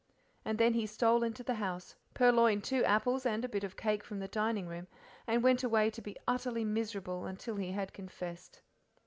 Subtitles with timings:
[0.43, 4.03] And then he stole into the house, purloined two apples and a bit of cake
[4.03, 4.87] from the dining room,
[5.27, 8.61] and went away to be utterly miserable until he had confessed.